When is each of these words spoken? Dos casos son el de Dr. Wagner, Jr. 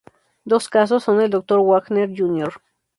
Dos 0.45 0.67
casos 0.67 1.03
son 1.03 1.17
el 1.17 1.29
de 1.29 1.37
Dr. 1.37 1.59
Wagner, 1.59 2.09
Jr. 2.17 2.53